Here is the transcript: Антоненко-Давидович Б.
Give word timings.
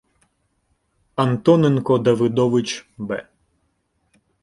Антоненко-Давидович 1.23 2.69
Б. 2.97 3.19